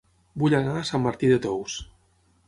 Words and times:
Vull 0.43 0.53
anar 0.59 0.71
a 0.79 0.87
Sant 0.89 1.03
Martí 1.03 1.29
de 1.33 1.37
Tous 1.43 1.77